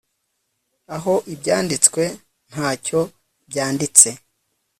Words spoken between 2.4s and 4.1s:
ntacyo byanditse